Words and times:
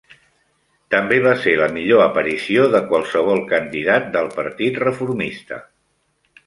També 0.95 1.19
va 1.25 1.33
ser 1.43 1.53
la 1.59 1.67
millor 1.75 2.01
aparició 2.05 2.65
de 2.77 2.81
qualsevol 2.93 3.45
candidat 3.55 4.13
del 4.19 4.35
partit 4.41 4.83
reformista. 4.89 5.63